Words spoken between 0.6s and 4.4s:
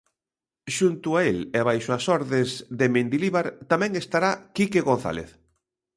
Xunto a el, e baixo as ordes de Mendilibar, tamén estará